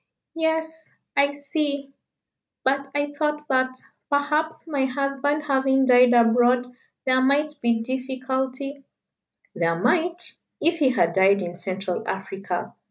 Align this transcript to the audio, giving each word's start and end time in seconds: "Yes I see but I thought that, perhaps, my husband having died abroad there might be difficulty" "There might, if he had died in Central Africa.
"Yes 0.33 0.91
I 1.15 1.31
see 1.31 1.93
but 2.63 2.87
I 2.95 3.13
thought 3.13 3.47
that, 3.49 3.75
perhaps, 4.09 4.65
my 4.65 4.85
husband 4.85 5.43
having 5.43 5.85
died 5.85 6.11
abroad 6.13 6.65
there 7.05 7.21
might 7.21 7.53
be 7.61 7.81
difficulty" 7.81 8.83
"There 9.53 9.77
might, 9.77 10.33
if 10.59 10.79
he 10.79 10.89
had 10.89 11.13
died 11.13 11.43
in 11.43 11.55
Central 11.55 12.01
Africa. 12.07 12.73